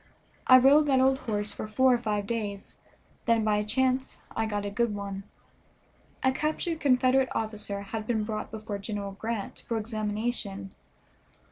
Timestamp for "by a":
3.43-3.63